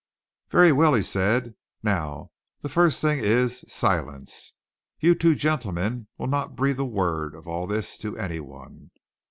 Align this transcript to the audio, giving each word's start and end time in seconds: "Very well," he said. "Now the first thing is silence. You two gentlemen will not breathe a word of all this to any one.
"Very 0.49 0.71
well," 0.71 0.95
he 0.95 1.03
said. 1.03 1.53
"Now 1.83 2.31
the 2.61 2.69
first 2.69 3.01
thing 3.01 3.19
is 3.19 3.63
silence. 3.67 4.55
You 4.99 5.13
two 5.13 5.35
gentlemen 5.35 6.07
will 6.17 6.25
not 6.25 6.55
breathe 6.55 6.79
a 6.79 6.85
word 6.85 7.35
of 7.35 7.47
all 7.47 7.67
this 7.67 7.99
to 7.99 8.17
any 8.17 8.39
one. 8.39 8.89